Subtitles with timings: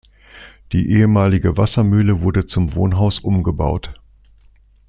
[0.71, 3.93] Die ehemalige Wassermühle wurde zum Wohnhaus umgebaut.